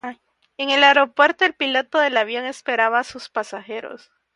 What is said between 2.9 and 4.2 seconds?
a sus pasajeros.